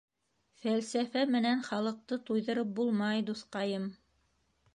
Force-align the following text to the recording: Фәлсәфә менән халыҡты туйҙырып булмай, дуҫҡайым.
Фәлсәфә 0.61 1.23
менән 1.35 1.61
халыҡты 1.69 2.19
туйҙырып 2.31 2.73
булмай, 2.81 3.23
дуҫҡайым. 3.29 3.87